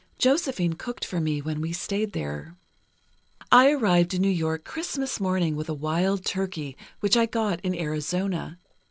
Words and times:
Josephine 0.17 0.73
cooked 0.73 1.05
for 1.05 1.21
me 1.21 1.43
when 1.43 1.61
we 1.61 1.71
stayed 1.73 2.13
there. 2.13 2.55
"I 3.51 3.69
arrived 3.69 4.15
in 4.15 4.23
New 4.23 4.29
York 4.31 4.65
Christmas 4.65 5.19
morning, 5.19 5.55
with 5.55 5.69
a 5.69 5.75
wild 5.75 6.25
turkey, 6.25 6.75
which 7.01 7.15
I 7.15 7.27
got 7.27 7.59
in 7.61 7.75
Arizona. 7.75 8.57